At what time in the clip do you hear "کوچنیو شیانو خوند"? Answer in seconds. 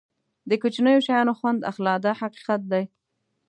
0.61-1.59